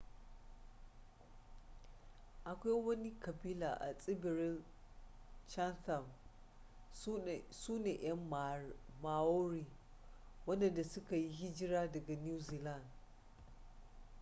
[2.51, 4.63] akwai wani kabila a tsibirir
[5.47, 6.05] chatham
[7.49, 8.29] sune yan
[9.01, 9.65] maori
[10.45, 12.85] wadanda suka yi hijira daga new zealand